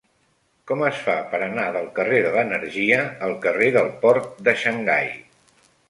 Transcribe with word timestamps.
Com 0.69 0.79
es 0.87 1.01
fa 1.09 1.17
per 1.33 1.41
anar 1.47 1.65
del 1.75 1.85
carrer 2.01 2.23
de 2.29 2.33
l'Energia 2.37 2.99
al 3.29 3.37
carrer 3.47 3.71
del 3.79 3.95
Port 4.07 4.45
de 4.49 4.61
Xangai? 4.65 5.11